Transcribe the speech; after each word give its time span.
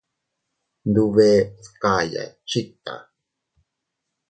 Tndube 0.81 1.29
dkaya 1.63 2.23
chikta. 2.49 2.93